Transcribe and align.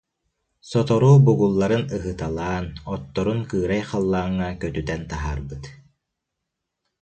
Сотору 0.69 1.11
бугулларын 1.25 1.83
ыһыталаан, 1.97 2.65
отторун 2.93 3.39
кыырай 3.49 3.83
халлааҥҥа 3.89 4.49
көтүтэн 4.61 5.01
таһаарбыт 5.11 5.63